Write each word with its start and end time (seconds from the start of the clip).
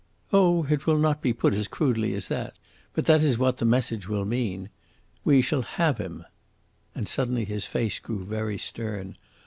Oh 0.33 0.65
it 0.67 0.87
will 0.87 0.97
not 0.97 1.21
be 1.21 1.31
put 1.31 1.53
as 1.53 1.67
crudely 1.67 2.15
as 2.15 2.27
that, 2.27 2.55
but 2.95 3.05
that 3.05 3.21
is 3.21 3.37
what 3.37 3.57
the 3.57 3.65
message 3.65 4.07
will 4.09 4.25
mean. 4.25 4.71
We 5.23 5.43
shall 5.43 5.61
have 5.61 5.99
him." 5.99 6.25
And 6.95 7.07
suddenly 7.07 7.45
his 7.45 7.67
face 7.67 7.99
grew 7.99 8.25
very 8.25 8.57
stern. 8.57 9.15